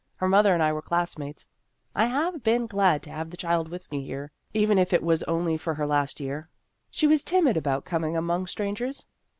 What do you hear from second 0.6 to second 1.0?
I were